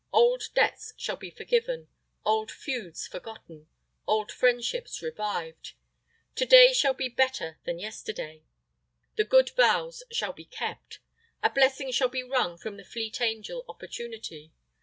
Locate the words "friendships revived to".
4.31-6.45